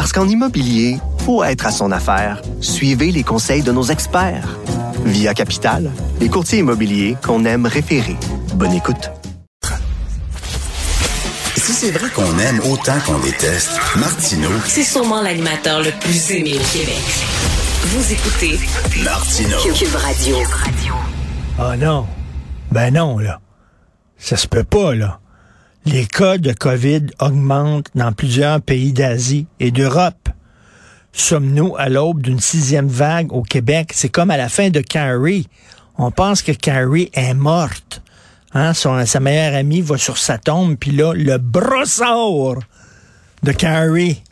[0.00, 0.96] Parce qu'en immobilier,
[1.26, 2.40] faut être à son affaire.
[2.62, 4.56] Suivez les conseils de nos experts.
[5.04, 8.16] Via Capital, les courtiers immobiliers qu'on aime référer.
[8.54, 9.10] Bonne écoute.
[11.54, 16.54] Si c'est vrai qu'on aime autant qu'on déteste, Martineau, C'est sûrement l'animateur le plus aimé
[16.54, 17.04] au Québec.
[17.82, 18.58] Vous écoutez
[19.04, 19.58] Martineau.
[19.58, 20.36] Cube Radio.
[21.58, 22.06] Ah non.
[22.72, 23.38] Ben non, là.
[24.16, 25.20] Ça se peut pas, là.
[25.86, 30.28] Les cas de COVID augmentent dans plusieurs pays d'Asie et d'Europe.
[31.12, 33.92] Sommes-nous à l'aube d'une sixième vague au Québec?
[33.94, 35.48] C'est comme à la fin de Carrie.
[35.96, 38.02] On pense que Carrie est morte.
[38.52, 38.74] Hein?
[38.74, 42.60] Sa meilleure amie va sur sa tombe, puis là, le brossard
[43.42, 44.22] de Carrie.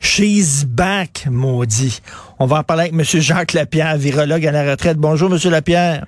[0.00, 2.00] She's back, maudit.
[2.38, 3.20] On va en parler avec M.
[3.20, 4.98] Jacques Lapierre, virologue à la retraite.
[4.98, 5.50] Bonjour, M.
[5.50, 6.06] Lapierre.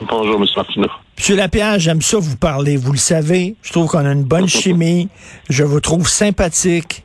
[0.00, 0.46] Bonjour, M.
[0.56, 0.88] Martineau.
[1.16, 3.54] Monsieur Lapierre, j'aime ça vous parler, vous le savez.
[3.62, 5.08] Je trouve qu'on a une bonne chimie.
[5.48, 7.04] Je vous trouve sympathique.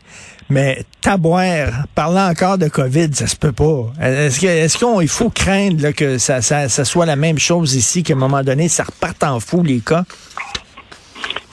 [0.49, 3.91] Mais taboire, parlant encore de COVID, ça se peut pas.
[4.01, 7.37] Est-ce que- est-ce qu'on il faut craindre là, que ça, ça, ça soit la même
[7.37, 10.05] chose ici, qu'à un moment donné, ça reparte en fou, les cas?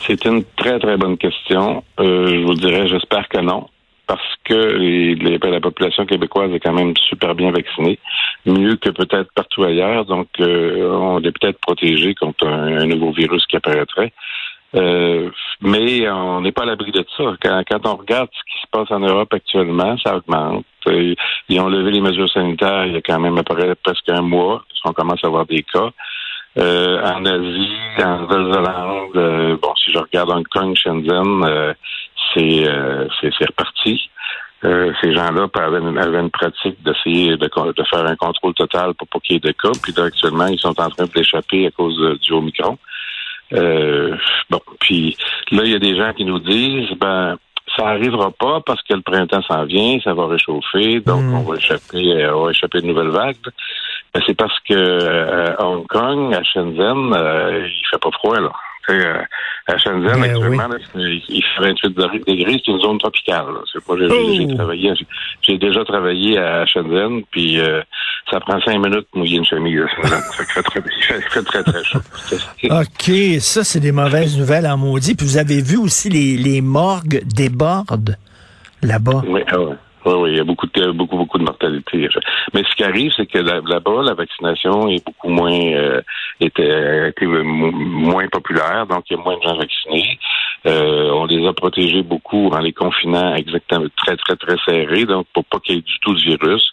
[0.07, 1.83] C'est une très, très bonne question.
[1.99, 3.67] Euh, je vous dirais, j'espère que non.
[4.07, 7.99] Parce que les- les- la population québécoise est quand même super bien vaccinée,
[8.45, 10.05] mieux que peut-être partout ailleurs.
[10.05, 14.13] Donc, euh, on est peut-être protégé contre un, nouveau virus qui apparaîtrait.
[14.75, 15.31] Euh,
[15.61, 17.37] mais on n'est pas à l'abri de ça.
[17.41, 20.67] Quand, quand on regarde ce qui se passe en Europe actuellement, ça augmente.
[20.87, 23.41] Ils ont levé les mesures sanitaires il y a quand même
[23.83, 24.65] presque un mois.
[24.85, 25.91] On commence à avoir des cas.
[26.57, 31.75] Euh, en Asie, en Nouvelle-Zélande, euh, bon, si je regarde Hong Kong, Shenzhen, euh,
[32.33, 33.07] c'est euh,
[33.49, 34.09] reparti.
[34.65, 37.37] Euh, ces gens-là avaient une, avaient une pratique d'essayer de,
[37.77, 39.73] de faire un contrôle total pour pas qu'il y ait de cas.
[39.83, 42.79] Puis là, actuellement, ils sont en train d'échapper à cause de- du Omicron.
[43.53, 44.17] Euh,
[44.49, 45.17] bon, puis
[45.51, 47.37] là, il y a des gens qui nous disent, ben,
[47.77, 51.35] ça arrivera pas parce que le printemps s'en vient, ça va réchauffer, donc Mm.
[51.35, 53.37] on va échapper, euh, on va échapper à une nouvelle vague.
[54.15, 58.41] Ben, c'est parce que euh, à Hong Kong, à Shenzhen, euh, il fait pas froid
[58.41, 58.51] là.
[58.91, 59.23] Euh,
[59.67, 61.89] à Shenzhen, Ben actuellement, il fait 28
[62.29, 63.47] degrés, c'est une zone tropicale.
[63.73, 64.55] C'est pas, j'ai, j'ai Oh!
[64.57, 64.93] travaillé,
[65.43, 67.81] j'ai déjà travaillé à Shenzhen, puis euh,
[68.31, 69.81] ça prend cinq minutes de mouiller une chemise.
[69.81, 70.21] à Shenzhen.
[70.37, 71.99] Ça fait très, fait très, très chaud.
[72.71, 75.15] OK, ça, c'est des mauvaises nouvelles en maudit.
[75.15, 78.17] Puis vous avez vu aussi les, les morgues débordent
[78.83, 79.23] là-bas.
[79.27, 79.75] Oui, ah ouais.
[80.07, 82.09] Oui, oui, il y a beaucoup de beaucoup, beaucoup de mortalité.
[82.53, 86.03] Mais ce qui arrive, c'est que là- là-bas, la vaccination est beaucoup moins euh,
[86.41, 90.19] était, était mo- moins populaire, donc il y a moins de gens vaccinés.
[90.67, 95.27] Euh, on les a protégés beaucoup en les confinant exactement très, très, très serrés, donc
[95.33, 96.71] pour pas qu'il y ait du tout de virus.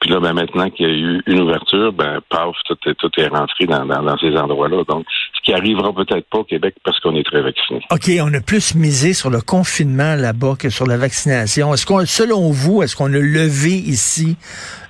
[0.00, 3.10] Puis là, ben, maintenant qu'il y a eu une ouverture, ben, paf, tout est, tout
[3.18, 4.82] est rentré dans, dans, dans ces endroits-là.
[4.88, 5.04] Donc,
[5.50, 7.80] qui arrivera peut-être pas au Québec parce qu'on est très vaccinés.
[7.90, 11.74] OK, on a plus misé sur le confinement là-bas que sur la vaccination.
[11.74, 14.36] Est-ce qu'on, selon vous, est-ce qu'on a levé ici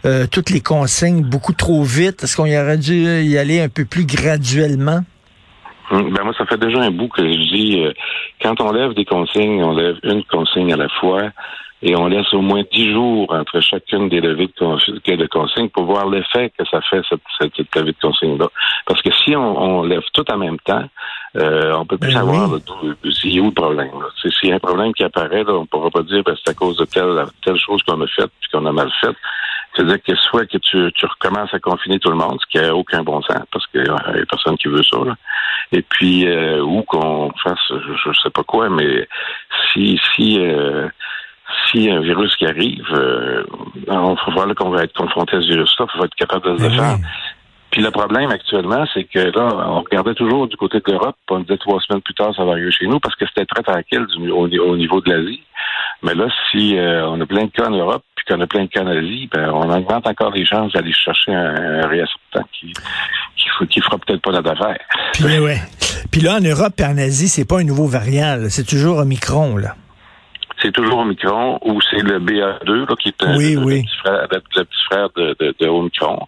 [0.04, 2.24] euh, toutes les consignes beaucoup trop vite?
[2.24, 5.00] Est-ce qu'on y aurait dû y aller un peu plus graduellement?
[5.90, 7.92] Hum, Ben moi, ça fait déjà un bout que je dis, euh,
[8.42, 11.30] quand on lève des consignes, on lève une consigne à la fois
[11.82, 15.68] et on laisse au moins dix jours entre chacune des levées de, cons- de consignes
[15.70, 18.48] pour voir l'effet que ça fait, cette, cette, cette levée de consignes-là.
[18.86, 20.84] Parce que si on, on lève tout en même temps,
[21.36, 23.12] euh, on peut plus Ben savoir oui.
[23.12, 23.90] s'il y a où le problème.
[24.20, 26.50] S'il y a un problème qui apparaît, là, on ne pourra pas dire ben, c'est
[26.50, 29.16] à cause de telle, telle chose qu'on a faite puis qu'on a mal faite.
[29.74, 32.74] C'est-à-dire que soit que tu, tu recommences à confiner tout le monde, ce qui n'a
[32.74, 34.98] aucun bon sens, parce qu'il n'y a personne qui veut ça.
[35.04, 35.14] Là.
[35.70, 39.06] Et puis, euh, ou qu'on fasse, je ne sais pas quoi, mais
[39.72, 40.88] si si euh,
[41.70, 43.44] si un virus qui arrive, euh,
[43.88, 46.52] on va voir là qu'on va être confronté à ce virus-là, il faut être capable
[46.52, 46.98] de se Ben défendre.
[47.00, 47.06] oui.
[47.70, 51.38] Puis le problème actuellement, c'est que là, on regardait toujours du côté de l'Europe, on
[51.40, 54.06] disait trois semaines plus tard, ça va arriver chez nous, parce que c'était très tranquille
[54.16, 55.40] du- au, au niveau de l'Asie.
[56.02, 58.64] Mais là, si euh, on a plein de cas en Europe, puis qu'on a plein
[58.64, 62.44] de cas en Asie, ben, on augmente encore les chances d'aller chercher un, un réassortant
[62.52, 62.72] qui
[63.68, 64.78] qui, fera peut-être pas la d'affaire.
[65.12, 65.58] Puis, ouais.
[66.10, 69.56] Puis là, en Europe et en Asie, c'est pas un nouveau variant, c'est toujours Omicron,
[69.58, 69.74] là.
[70.62, 73.82] C'est toujours Omicron ou c'est le BA2 là, qui est Oui, le, oui.
[73.82, 76.26] petit frère, le, petit frère de, de, de Omicron.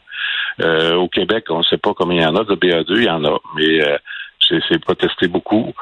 [0.61, 3.05] Euh, au Québec, on ne sait pas combien il y en a de BA2, il
[3.05, 3.97] y en a, mais euh,
[4.49, 5.73] c'est c'est pas testé beaucoup.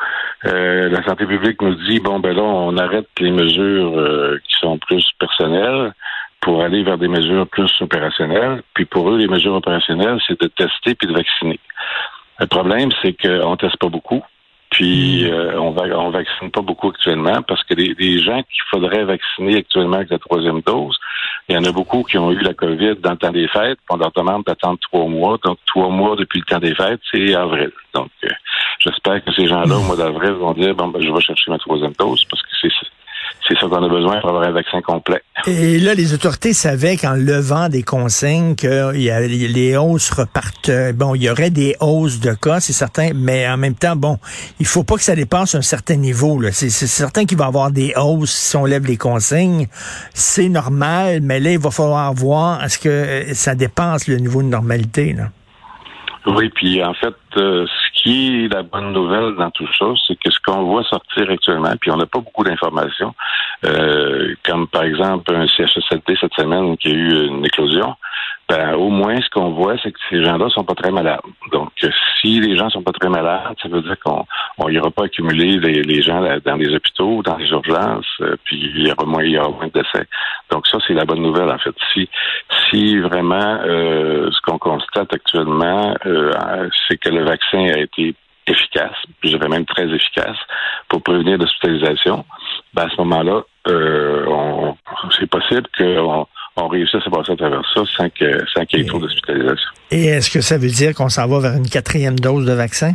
[0.46, 4.56] Euh, la santé publique nous dit bon ben là, on arrête les mesures euh, qui
[4.58, 5.92] sont plus personnelles
[6.40, 8.62] pour aller vers des mesures plus opérationnelles.
[8.74, 11.58] Puis pour eux, les mesures opérationnelles, c'est de tester puis de vacciner.
[12.38, 14.22] Le problème, c'est qu'on teste pas beaucoup.
[14.70, 15.32] Puis hmm.
[15.32, 19.56] euh, on, va, on vaccine pas beaucoup actuellement parce que les, gens qu'il faudrait vacciner
[19.56, 20.96] actuellement avec la troisième dose,
[21.48, 23.78] il y en a beaucoup qui ont eu la COVID dans le temps des fêtes.
[23.90, 25.38] On leur demande d'attendre trois mois.
[25.44, 27.72] Donc trois mois depuis le temps des fêtes, c'est avril.
[27.94, 28.28] Donc euh,
[28.78, 31.58] j'espère que ces gens-là au mois d'avril vont dire bon ben je vais chercher ma
[31.58, 32.70] troisième dose parce que c'est
[33.50, 35.22] c'est ça qu'on a besoin pour avoir un vaccin complet.
[35.46, 40.70] Et là, les autorités savaient qu'en levant des consignes que y a, les hausses repartent.
[40.94, 44.18] Bon, il y aurait des hausses de cas, c'est certain, mais en même temps, bon,
[44.60, 46.40] il faut pas que ça dépasse un certain niveau.
[46.52, 49.66] C'est certain qu'il va y avoir des hausses si on lève les consignes.
[50.14, 54.48] C'est normal, mais là, il va falloir voir est-ce que ça dépasse le niveau de
[54.48, 55.12] normalité.
[55.14, 55.30] Là.
[56.26, 57.66] Oui, puis en fait, euh,
[58.02, 61.72] qui est la bonne nouvelle dans tout ça, c'est que ce qu'on voit sortir actuellement,
[61.80, 63.14] puis on n'a pas beaucoup d'informations,
[63.66, 67.94] euh, comme par exemple un CHSLD cette semaine qui a eu une éclosion,
[68.48, 71.20] ben, au moins, ce qu'on voit, c'est que ces gens-là sont pas très malades.
[71.52, 71.70] Donc,
[72.20, 74.26] si les gens sont pas très malades, ça veut dire qu'on
[74.68, 78.92] n'ira pas accumuler les, gens dans les hôpitaux, dans les urgences, euh, puis il y
[78.92, 80.06] aura moins, il y aura moins de décès.
[80.50, 81.74] Donc, ça, c'est la bonne nouvelle, en fait.
[81.94, 82.08] Si,
[82.68, 88.14] si vraiment, euh, ce qu'on constate actuellement, euh, c'est que le vaccin a été
[88.46, 90.36] efficace, je dirais même très efficace,
[90.88, 92.24] pour prévenir l'hospitalisation,
[92.74, 93.42] ben, à ce moment-là,
[95.18, 96.26] c'est possible qu'on
[96.56, 99.70] on réussisse à passer à travers ça sans qu'il sans y ait trop d'hospitalisation.
[99.90, 102.94] Et est-ce que ça veut dire qu'on s'en va vers une quatrième dose de vaccin?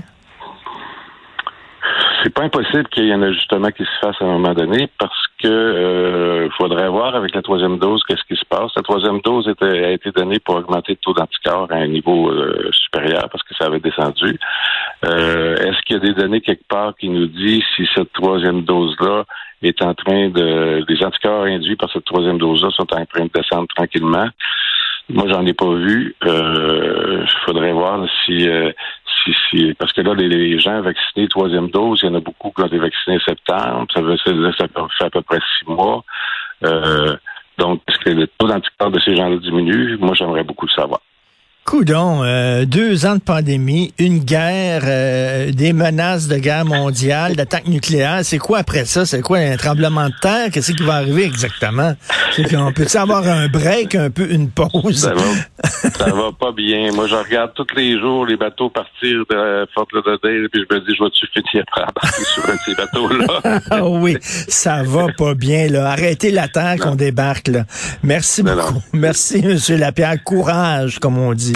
[2.26, 4.90] C'est pas impossible qu'il y ait un ajustement qui se fasse à un moment donné
[4.98, 8.72] parce que euh, faudrait voir avec la troisième dose qu'est-ce qui se passe.
[8.76, 12.72] La troisième dose a été donnée pour augmenter le taux d'anticorps à un niveau euh,
[12.72, 14.40] supérieur parce que ça avait descendu.
[15.06, 18.64] Euh, est-ce qu'il y a des données quelque part qui nous disent si cette troisième
[18.64, 19.26] dose-là
[19.62, 20.84] est en train de.
[20.90, 24.30] Les anticorps induits par cette troisième dose-là sont en train de descendre tranquillement?
[25.10, 26.16] Moi, j'en ai pas vu.
[26.24, 28.48] Il euh, faudrait voir si,
[29.78, 32.68] parce que là, les, gens vaccinés troisième dose, il y en a beaucoup qui ont
[32.68, 33.88] été vaccinés septembre.
[33.94, 36.04] Ça veut dire ça fait à peu près six mois.
[36.64, 37.16] Euh,
[37.58, 39.98] donc, est-ce que le taux d'anticorps de ces gens-là diminue?
[39.98, 41.02] Moi, j'aimerais beaucoup le savoir.
[41.66, 47.68] Coudon, euh, deux ans de pandémie, une guerre, euh, des menaces de guerre mondiale, d'attaque
[47.68, 48.20] nucléaire.
[48.22, 49.08] C'est quoi après ça?
[49.08, 50.52] C'est quoi un tremblement de terre?
[50.52, 51.96] Qu'est-ce qui va arriver exactement?
[52.56, 55.00] On peut avoir un break, un peu une pause?
[55.00, 55.24] Ça va,
[55.90, 56.92] ça va pas bien.
[56.92, 60.80] Moi, je regarde tous les jours les bateaux partir de Fort Lauderdale, puis je me
[60.82, 63.60] dis, je vais-tu finir par sur ces bateaux-là?
[63.72, 65.90] Ah oui, ça va pas bien, là.
[65.90, 67.64] Arrêtez la terre qu'on débarque, là.
[68.04, 68.82] Merci beaucoup.
[68.94, 69.58] Merci, M.
[69.80, 70.24] Lapierre.
[70.24, 71.55] Courage, comme on dit.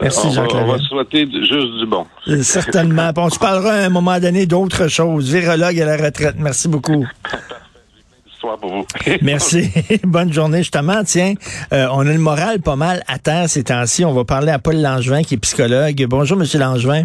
[0.00, 2.06] Merci, Jacques On va souhaiter juste du bon.
[2.28, 3.10] Euh, certainement.
[3.16, 5.32] on se parlera à un moment donné d'autres choses.
[5.32, 6.36] Virologue à la retraite.
[6.38, 7.06] Merci beaucoup.
[9.22, 9.70] Merci.
[10.04, 11.04] Bonne journée, justement.
[11.04, 11.34] Tiens,
[11.72, 14.04] euh, on a le moral pas mal à terre ces temps-ci.
[14.04, 16.04] On va parler à Paul Langevin, qui est psychologue.
[16.08, 17.04] Bonjour, Monsieur Langevin.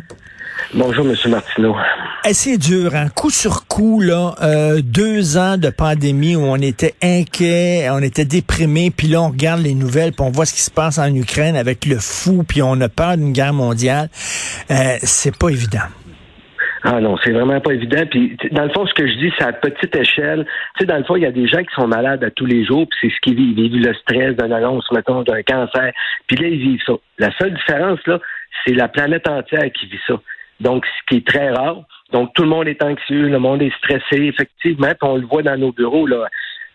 [0.74, 1.16] Bonjour, M.
[1.30, 1.76] Martineau.
[2.24, 3.08] C'est dur, hein?
[3.16, 8.26] coup sur coup, là, euh, deux ans de pandémie où on était inquiet, on était
[8.26, 11.14] déprimé, puis là, on regarde les nouvelles, puis on voit ce qui se passe en
[11.14, 14.10] Ukraine avec le fou, puis on a peur d'une guerre mondiale.
[14.70, 15.88] Euh, c'est pas évident.
[16.84, 18.04] Ah non, c'est vraiment pas évident.
[18.10, 20.46] Puis dans le fond, ce que je dis, c'est à petite échelle.
[20.78, 22.46] Tu sais, dans le fond, il y a des gens qui sont malades à tous
[22.46, 23.58] les jours, puis c'est ce qu'ils vivent.
[23.58, 25.92] Ils vivent le stress d'une annonce, mettons, d'un cancer.
[26.28, 26.94] Puis là, ils vivent ça.
[27.20, 28.20] La seule différence, là,
[28.66, 30.16] c'est la planète entière qui vit ça
[30.60, 31.84] donc ce qui est très rare.
[32.12, 35.44] Donc tout le monde est anxieux, le monde est stressé, effectivement, puis on le voit
[35.44, 36.08] dans nos bureaux.
[36.08, 36.28] Là.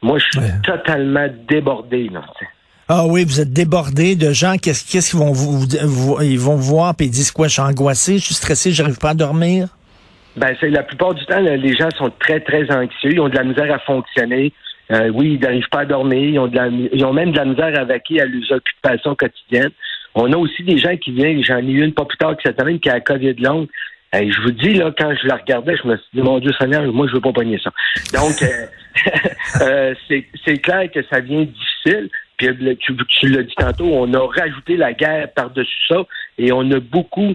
[0.03, 2.09] Moi, je suis totalement débordé.
[2.09, 2.23] Là,
[2.89, 4.57] ah oui, vous êtes débordé de gens.
[4.61, 5.65] Qu'est-ce qu'ils vont vous,
[6.21, 7.47] ils vont voir puis ils disent quoi?
[7.49, 9.69] Je suis angoissé, je suis stressé, j'arrive pas à dormir?
[10.37, 13.37] Ben c'est la plupart du temps, les gens sont très très anxieux, ils ont de
[13.37, 14.53] la misère à fonctionner.
[14.91, 17.37] Euh, oui, ils n'arrivent pas à dormir, ils ont, de la, ils ont même de
[17.37, 19.71] la misère à vaquer à leurs occupations quotidiennes.
[20.14, 22.42] On a aussi des gens qui viennent, j'en ai eu une pas plus tard que
[22.45, 23.69] cette semaine qui a la COVID longue.
[24.14, 26.52] Et je vous dis, là, quand je la regardais, je me suis dit, mon Dieu
[26.61, 27.71] Seigneur, moi, je veux pas pogner ça.
[28.12, 28.66] Donc, euh,
[29.62, 29.95] euh,
[30.45, 32.11] c'est clair que ça vient difficile.
[32.37, 36.02] Puis, euh, tu, tu l'as dit tantôt, on a rajouté la guerre par-dessus ça.
[36.37, 37.35] Et on a beaucoup,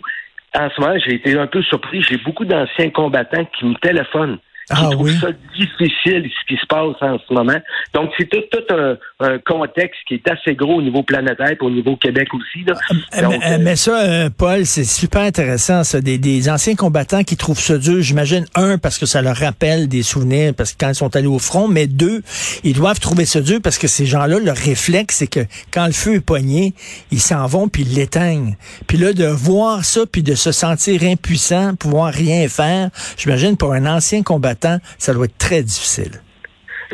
[0.53, 4.37] en ce moment, j'ai été un peu surpris, j'ai beaucoup d'anciens combattants qui me téléphonent
[4.69, 5.15] ah, oui.
[5.21, 7.57] ça difficile ce qui se passe en ce moment.
[7.93, 11.57] Donc, c'est tout, tout un, un, contexte qui est assez gros au niveau planétaire et
[11.61, 12.65] au niveau Québec aussi.
[12.65, 12.73] Là.
[12.91, 16.01] Euh, mais, euh, mais, ça, euh, Paul, c'est super intéressant, ça.
[16.01, 18.01] Des, des, anciens combattants qui trouvent ça dur.
[18.01, 21.27] J'imagine, un, parce que ça leur rappelle des souvenirs, parce que quand ils sont allés
[21.27, 22.21] au front, mais deux,
[22.65, 25.93] ils doivent trouver ça dur parce que ces gens-là, leur réflexe, c'est que quand le
[25.93, 26.73] feu est poigné,
[27.11, 28.57] ils s'en vont puis ils l'éteignent.
[28.85, 33.73] Puis là, de voir ça puis de se sentir impuissant, pouvoir rien faire, j'imagine, pour
[33.73, 34.56] un ancien combattant,
[34.97, 36.21] ça doit être très difficile.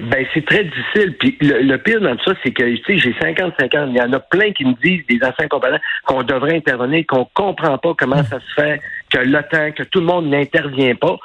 [0.01, 1.15] Ben, c'est très difficile.
[1.19, 3.87] Puis le, pire dans tout ça, c'est que, tu sais, j'ai 55 ans.
[3.89, 7.27] Il y en a plein qui me disent, des anciens combattants, qu'on devrait intervenir, qu'on
[7.33, 11.17] comprend pas comment ça se fait, que l'OTAN, que tout le monde n'intervient pas.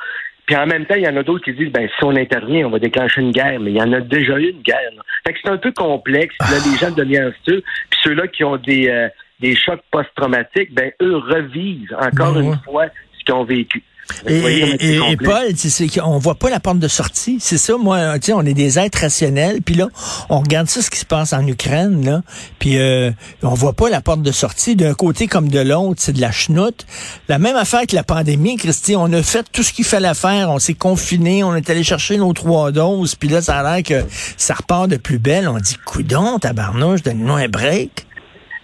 [0.47, 2.67] Puis en même temps, il y en a d'autres qui disent, ben, si on intervient,
[2.67, 3.59] on va déclencher une guerre.
[3.61, 4.91] Mais il y en a déjà eu une guerre.
[5.27, 6.35] Fait que c'est un peu complexe.
[6.41, 7.63] Là, les gens deviennent Puis
[8.03, 9.09] ceux-là qui ont des, euh,
[9.41, 12.87] des chocs post-traumatiques, ben, eux revivent encore ben une fois
[13.19, 13.83] ce qu'ils ont vécu.
[14.27, 17.39] Et, Paul, c'est qu'on voit pas la porte de sortie.
[17.41, 19.89] C'est ça, moi, tu on est des êtres rationnels, puis là,
[20.29, 22.23] on regarde ça, ce qui se passe en Ukraine, là,
[22.59, 23.11] puis euh,
[23.43, 26.33] on voit pas la porte de sortie d'un côté comme de l'autre, c'est de la
[26.33, 26.87] chenoute.
[27.29, 30.51] La même affaire que la pandémie, Christy, on a fait tout ce qu'il fallait faire,
[30.51, 33.83] on s'est confiné, on est allé chercher nos trois doses, puis là, ça a l'air
[33.83, 35.49] que ça repart de plus belle.
[35.49, 38.08] On dit, coudon, tabarnouche, donne-nous un break.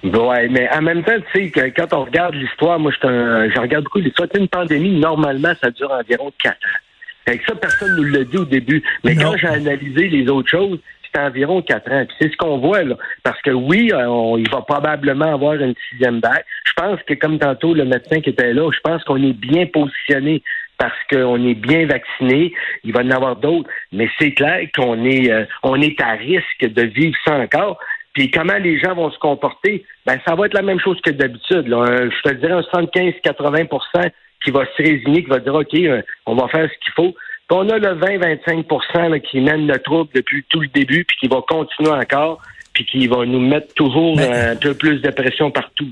[0.05, 3.85] Ouais, mais en même temps, tu sais, que quand on regarde l'histoire, moi, je regarde
[3.85, 4.29] beaucoup l'histoire.
[4.35, 6.79] Une pandémie, normalement, ça dure environ quatre ans.
[7.27, 8.83] Fait que ça, personne nous l'a dit au début.
[9.03, 12.05] Mais quand j'ai analysé les autres choses, c'est environ quatre ans.
[12.07, 12.97] Puis c'est ce qu'on voit, là.
[13.23, 16.45] Parce que oui, euh, il va probablement avoir une sixième vague.
[16.67, 19.65] Je pense que, comme tantôt, le médecin qui était là, je pense qu'on est bien
[19.67, 20.43] positionné
[20.77, 22.53] parce qu'on est bien vacciné.
[22.83, 23.71] Il va y en avoir d'autres.
[23.91, 27.79] Mais c'est clair qu'on est, euh, on est à risque de vivre ça encore.
[28.15, 31.11] Puis comment les gens vont se comporter, ben ça va être la même chose que
[31.11, 31.67] d'habitude.
[31.67, 34.11] Je te dirais un 75-80%
[34.45, 37.15] qui va se résigner, qui va dire OK, euh, on va faire ce qu'il faut.
[37.49, 41.29] Puis on a le 20-25% qui mène le trouble depuis tout le début, puis qui
[41.29, 42.41] va continuer encore
[42.75, 45.89] puis qui va nous mettre toujours un peu plus de pression partout.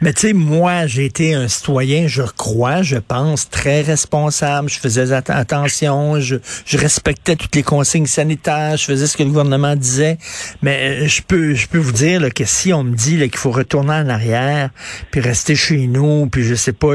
[0.00, 4.68] Mais tu sais, moi, j'ai été un citoyen, je crois, je pense, très responsable.
[4.68, 9.30] Je faisais attention, je, je respectais toutes les consignes sanitaires, je faisais ce que le
[9.30, 10.18] gouvernement disait.
[10.62, 13.36] Mais euh, je peux, je peux vous dire là, que si on me dit qu'il
[13.36, 14.70] faut retourner en arrière,
[15.10, 16.94] puis rester chez nous, puis je sais pas,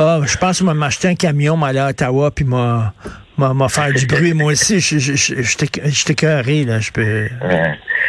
[0.00, 2.94] ah, je pense que m'a acheté un camion, m'aller à Ottawa, puis m'a
[3.36, 4.34] m'a du bruit.
[4.34, 6.06] Moi aussi, je, je
[6.64, 6.78] là.
[6.80, 7.28] Je peux.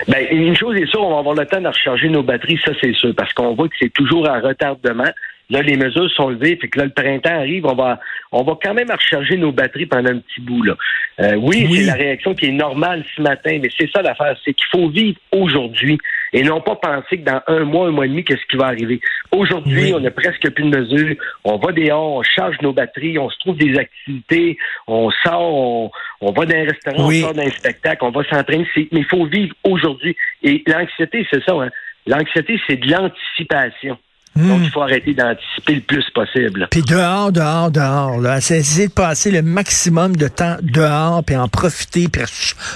[0.08, 2.72] Ben, une chose est sûre, on va avoir le temps de recharger nos batteries, ça
[2.82, 5.12] c'est sûr, parce qu'on voit que c'est toujours à retardement.
[5.52, 8.00] Là, les mesures sont levées, puis que là, le printemps arrive, on va,
[8.32, 10.64] on va quand même recharger nos batteries pendant un petit bout.
[10.64, 10.76] Là.
[11.20, 14.54] Euh, oui, c'est la réaction qui est normale ce matin, mais c'est ça l'affaire, c'est
[14.54, 16.00] qu'il faut vivre aujourd'hui
[16.34, 18.68] et non pas penser que dans un mois, un mois et demi, qu'est-ce qui va
[18.68, 19.02] arriver.
[19.32, 21.16] Aujourd'hui, on a presque plus de mesures.
[21.44, 25.92] On va dehors, on charge nos batteries, on se trouve des activités, on sort, on,
[26.22, 28.66] on va dans un restaurant, on sort d'un spectacle, on va s'entraîner.
[28.76, 30.16] Mais il faut vivre aujourd'hui.
[30.44, 31.54] Et l'anxiété, c'est ça.
[31.54, 31.70] Hein?
[32.08, 33.98] L'anxiété, c'est de l'anticipation.
[34.36, 34.48] Hmm.
[34.48, 36.68] Donc, il faut arrêter d'anticiper le plus possible.
[36.72, 38.20] Puis dehors, dehors, dehors.
[38.22, 38.40] Là.
[38.40, 42.24] C'est essayer de passer le maximum de temps dehors, puis en profiter, puis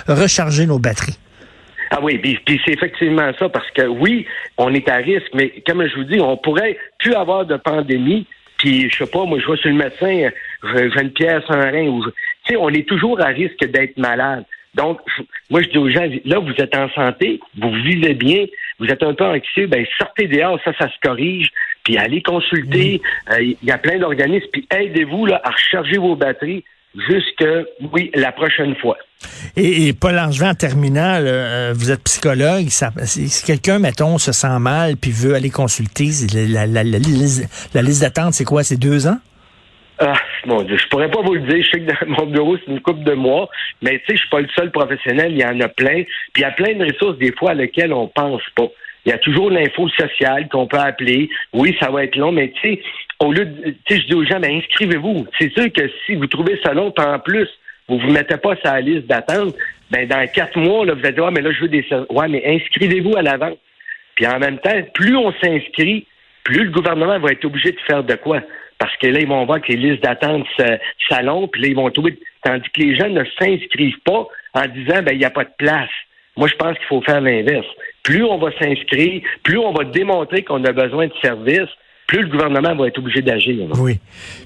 [0.08, 1.18] recharger nos batteries.
[1.92, 4.26] Ah oui, puis, c'est effectivement ça, parce que oui,
[4.58, 8.26] on est à risque, mais comme je vous dis, on pourrait plus avoir de pandémie,
[8.58, 10.30] puis je sais pas, moi je vois sur le médecin,
[10.74, 12.12] j'ai une pièce, un rein, ou tu
[12.48, 14.46] sais, on est toujours à risque d'être malade.
[14.74, 15.00] Donc,
[15.50, 18.46] moi, je dis aux gens, là, vous êtes en santé, vous vivez bien,
[18.80, 21.50] vous êtes un peu anxieux, ben sortez dehors, ça, ça se corrige,
[21.84, 23.02] puis allez consulter.
[23.32, 26.64] Euh, il y a plein d'organismes, puis aidez-vous là, à recharger vos batteries
[27.10, 27.46] jusque,
[27.94, 28.98] oui, la prochaine fois.
[29.58, 32.68] Et, Paul Angevin, en terminant, euh, vous êtes psychologue.
[32.70, 37.00] si quelqu'un, mettons, se sent mal puis veut aller consulter, la, la, la,
[37.74, 38.64] la liste d'attente, c'est quoi?
[38.64, 39.18] C'est deux ans?
[40.00, 40.14] Ah,
[40.46, 41.64] mon Dieu, je pourrais pas vous le dire.
[41.64, 43.50] Je sais que dans mon bureau, c'est une coupe de mois,
[43.82, 45.32] mais tu sais, je suis pas le seul professionnel.
[45.32, 46.04] Il y en a plein.
[46.34, 48.68] Puis il y a plein de ressources, des fois, à lesquelles on pense pas.
[49.06, 51.30] Il y a toujours l'info sociale qu'on peut appeler.
[51.54, 52.82] Oui, ça va être long, mais tu sais,
[53.20, 55.28] au lieu de, tu sais, je dis aux gens, ben, inscrivez-vous.
[55.40, 57.48] C'est sûr que si vous trouvez ça long, en plus,
[57.88, 59.56] vous vous mettez pas sur la liste d'attente,
[59.92, 62.28] ben, dans quatre mois, là, vous allez dire, ouais, mais là, je veux des, ouais,
[62.28, 63.58] mais inscrivez-vous à l'avance.
[64.16, 66.08] Puis en même temps, plus on s'inscrit,
[66.44, 68.42] plus le gouvernement va être obligé de faire de quoi?
[68.78, 70.46] Parce que là, ils vont voir que les listes d'attente
[71.10, 72.20] s'allongent, puis là, ils vont trouver.
[72.44, 75.54] Tandis que les gens ne s'inscrivent pas en disant, ben, il n'y a pas de
[75.58, 75.90] place.
[76.38, 77.66] Moi, je pense qu'il faut faire l'inverse.
[78.04, 81.70] Plus on va s'inscrire, plus on va démontrer qu'on a besoin de services,
[82.08, 83.68] plus le gouvernement va être obligé d'agir.
[83.80, 84.00] Oui.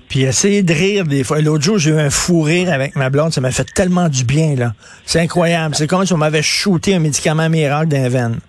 [0.07, 1.41] Puis essayer de rire des fois.
[1.41, 3.33] L'autre jour, j'ai eu un fou rire avec ma blonde.
[3.33, 4.74] Ça m'a fait tellement du bien, là.
[5.03, 5.75] C'est incroyable.
[5.75, 8.39] C'est comme si on m'avait shooté un médicament miracle d'un veine.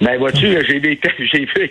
[0.00, 0.98] Ben, vois-tu, j'ai vu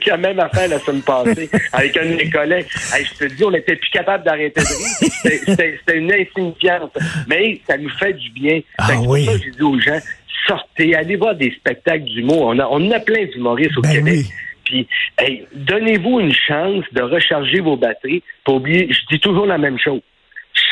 [0.06, 2.66] quand même affaire la semaine passée avec un de mes collègues.
[2.72, 5.42] je te dis, on n'était plus capable d'arrêter de rire.
[5.46, 6.92] C'était une insignifiance.
[7.28, 8.62] Mais ça nous fait du bien.
[8.78, 9.26] Ah, oui.
[9.26, 10.00] ça, j'ai dit aux gens,
[10.48, 12.42] sortez, allez voir des spectacles d'humour.
[12.48, 14.26] On, a, on a plein d'humoristes au ben Québec.
[14.64, 14.88] Puis,
[15.20, 18.24] hey, donnez-vous une chance de recharger vos batteries.
[18.46, 20.02] Pour oublier, je dis toujours la même chose.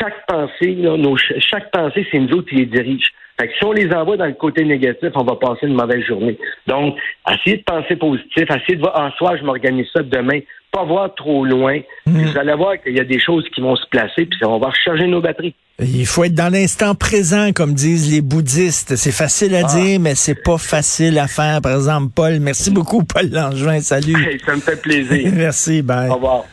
[0.02, 3.12] Chaque pensée, là, nos, chaque pensée, c'est nous autres qui les dirige.
[3.40, 6.04] Fait que si on les envoie dans le côté négatif, on va passer une mauvaise
[6.04, 6.38] journée.
[6.66, 6.96] Donc,
[7.30, 10.40] essayez de penser positif, essayez de voir, en soi, je m'organise ça demain,
[10.70, 11.78] pas voir trop loin.
[12.06, 12.24] Hmm.
[12.24, 14.68] Vous allez voir qu'il y a des choses qui vont se placer, puis on va
[14.68, 15.54] recharger nos batteries.
[15.80, 18.96] Il faut être dans l'instant présent, comme disent les bouddhistes.
[18.96, 19.74] C'est facile à ah.
[19.74, 21.60] dire, mais c'est pas facile à faire.
[21.62, 23.80] Par exemple, Paul, merci beaucoup, Paul Langevin.
[23.80, 24.38] Salut.
[24.44, 25.32] ça me fait plaisir.
[25.34, 26.10] merci, bye.
[26.10, 26.44] Au revoir.